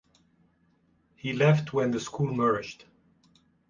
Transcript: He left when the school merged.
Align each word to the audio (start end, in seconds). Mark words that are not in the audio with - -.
He 1.15 1.31
left 1.31 1.73
when 1.73 1.91
the 1.91 1.99
school 1.99 2.33
merged. 2.33 2.85